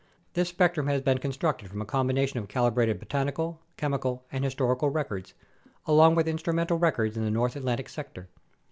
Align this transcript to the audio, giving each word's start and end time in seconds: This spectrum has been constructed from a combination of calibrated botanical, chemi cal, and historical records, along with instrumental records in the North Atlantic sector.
This 0.33 0.49
spectrum 0.49 0.87
has 0.87 1.03
been 1.03 1.19
constructed 1.19 1.69
from 1.69 1.79
a 1.79 1.85
combination 1.85 2.39
of 2.39 2.47
calibrated 2.47 2.97
botanical, 2.97 3.61
chemi 3.77 4.01
cal, 4.01 4.23
and 4.31 4.43
historical 4.43 4.89
records, 4.89 5.35
along 5.85 6.15
with 6.15 6.27
instrumental 6.27 6.79
records 6.79 7.17
in 7.17 7.23
the 7.23 7.29
North 7.29 7.55
Atlantic 7.55 7.87
sector. 7.87 8.27